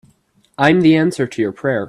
I'm 0.57 0.81
the 0.81 0.95
answer 0.95 1.27
to 1.27 1.41
your 1.43 1.51
prayer. 1.51 1.79